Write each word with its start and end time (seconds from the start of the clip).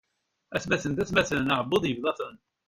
Atmaten 0.55 0.93
d 0.97 0.99
atmaten, 1.03 1.51
aεebbuḍ 1.53 1.83
yebḍa-ten. 1.87 2.35